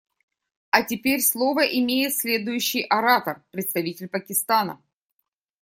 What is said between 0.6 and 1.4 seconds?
А теперь